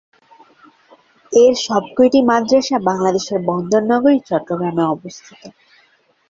এর 1.31 1.53
সব 1.65 1.83
কয়টি 1.95 2.19
মাদ্রাসা 2.29 2.77
বাংলাদেশের 2.89 3.39
বন্দর 3.49 3.81
নগরী 3.91 4.19
চট্টগ্রামে 4.29 4.83
অবস্থিত। 4.95 5.41